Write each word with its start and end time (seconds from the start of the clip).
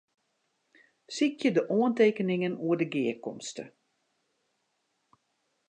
Sykje 1.15 1.49
de 1.57 1.61
oantekeningen 1.75 2.55
oer 2.65 2.77
de 2.81 2.87
gearkomste. 2.93 3.63